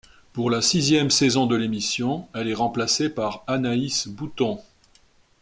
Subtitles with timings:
[0.33, 4.59] Pour la sixième saison de l'émission, elle est remplacée par Anaïs Bouton.